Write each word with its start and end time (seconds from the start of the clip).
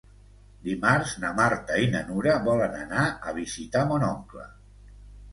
Dimarts 0.67 1.11
na 1.23 1.29
Marta 1.39 1.75
i 1.87 1.89
na 1.95 2.01
Nura 2.07 2.33
volen 2.47 2.73
anar 2.77 3.03
a 3.33 3.35
visitar 3.35 3.83
mon 3.91 4.07
oncle. 4.07 4.47